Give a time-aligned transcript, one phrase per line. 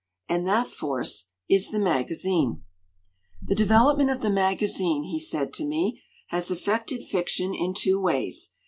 [0.27, 2.63] And that force is the magazine.
[3.39, 8.49] "The development of the magazine,'* he said to me, "has affected fiction in two ways.